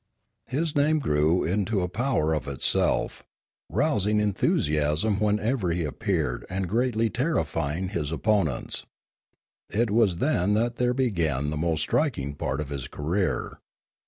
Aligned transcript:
His 0.47 0.75
name 0.75 0.97
grew 0.97 1.43
into 1.43 1.81
a 1.81 1.87
power 1.87 2.33
of 2.33 2.47
itself, 2.47 3.21
rousing 3.69 4.17
enthu 4.17 4.57
siasm 4.57 5.19
wherever 5.21 5.69
he 5.69 5.83
appeared 5.83 6.43
and 6.49 6.67
greatly 6.67 7.07
terrifying 7.11 7.89
his 7.89 8.11
opponents. 8.11 8.87
It 9.69 9.91
was 9.91 10.17
then 10.17 10.55
that 10.55 10.77
there 10.77 10.95
began 10.95 11.51
the 11.51 11.55
most 11.57 11.81
striking 11.81 12.33
part 12.33 12.59
of 12.59 12.69
his 12.69 12.87
career. 12.87 13.59